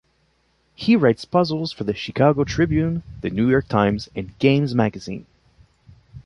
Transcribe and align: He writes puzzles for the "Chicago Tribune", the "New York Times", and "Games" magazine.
He 0.75 0.95
writes 0.95 1.25
puzzles 1.25 1.71
for 1.71 1.83
the 1.83 1.93
"Chicago 1.93 2.43
Tribune", 2.43 3.03
the 3.21 3.29
"New 3.29 3.47
York 3.47 3.67
Times", 3.67 4.09
and 4.15 4.35
"Games" 4.39 4.73
magazine. 4.73 5.27